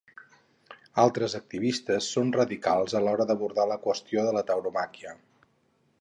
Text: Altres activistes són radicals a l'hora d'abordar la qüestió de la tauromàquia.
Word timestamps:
Altres 1.03 1.35
activistes 1.39 2.09
són 2.17 2.33
radicals 2.37 2.97
a 3.01 3.03
l'hora 3.05 3.29
d'abordar 3.33 3.67
la 3.73 3.79
qüestió 3.87 4.25
de 4.29 4.37
la 4.39 4.47
tauromàquia. 4.49 5.19